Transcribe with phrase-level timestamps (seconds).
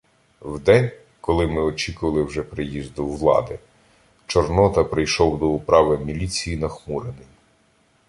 [0.41, 3.59] В день, коли ми очікували вже приїзду "влади",
[4.27, 7.25] Чорнота прийшов до управи міліції нахмурений.